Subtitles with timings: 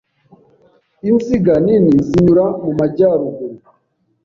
[1.09, 3.55] Inziga nini zinyura mu majyaruguru